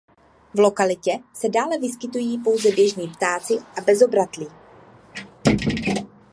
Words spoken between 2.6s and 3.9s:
běžní ptáci a